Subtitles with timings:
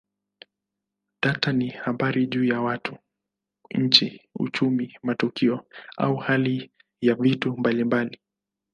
[1.21, 2.97] Data ni habari juu ya watu,
[3.71, 5.65] nchi, uchumi, matukio
[5.97, 8.21] au hali ya vitu mbalimbali.